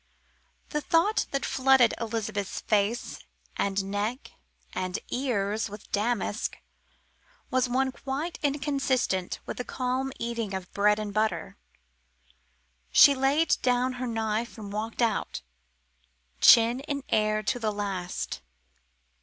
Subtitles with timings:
[0.69, 3.19] The thought that flooded Elizabeth's face
[3.55, 4.31] and neck
[4.73, 6.57] and ears with damask
[7.51, 11.55] was one quite inconsistent with the calm eating of bread and butter.
[12.91, 15.43] She laid down her knife and walked out,
[16.39, 18.41] chin in air to the last.